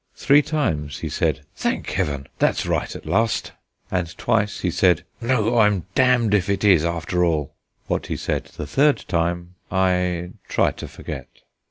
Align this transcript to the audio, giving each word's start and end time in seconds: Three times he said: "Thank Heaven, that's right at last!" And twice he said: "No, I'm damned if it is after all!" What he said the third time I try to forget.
Three 0.15 0.41
times 0.41 0.97
he 1.01 1.09
said: 1.09 1.41
"Thank 1.55 1.87
Heaven, 1.91 2.25
that's 2.39 2.65
right 2.65 2.95
at 2.95 3.05
last!" 3.05 3.51
And 3.91 4.17
twice 4.17 4.61
he 4.61 4.71
said: 4.71 5.03
"No, 5.21 5.59
I'm 5.59 5.85
damned 5.93 6.33
if 6.33 6.49
it 6.49 6.63
is 6.63 6.83
after 6.83 7.23
all!" 7.23 7.53
What 7.85 8.07
he 8.07 8.17
said 8.17 8.45
the 8.45 8.65
third 8.65 9.05
time 9.07 9.53
I 9.71 10.31
try 10.47 10.71
to 10.71 10.87
forget. 10.87 11.27